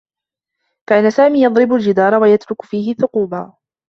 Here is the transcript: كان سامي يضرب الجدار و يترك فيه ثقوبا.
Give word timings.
كان 0.89 1.11
سامي 1.11 1.41
يضرب 1.43 1.73
الجدار 1.73 2.15
و 2.21 2.25
يترك 2.25 2.61
فيه 2.61 2.93
ثقوبا. 2.93 3.53